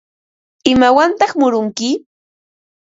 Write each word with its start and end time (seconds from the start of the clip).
¿Imawantaq 0.71 1.31
murunki? 1.39 1.89